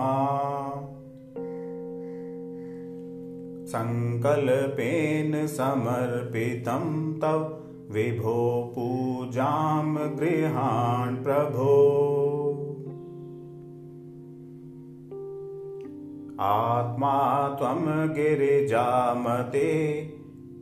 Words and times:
सङ्कल्पेन 3.66 5.48
समर्पितं 5.48 7.14
तव 7.14 7.60
विभो 7.92 8.74
पूजां 8.76 10.18
गृहान् 10.18 11.24
प्रभो। 11.24 11.74
आत्मा 16.40 17.48
त्वं 17.50 18.10
गिरिजामते 18.10 19.70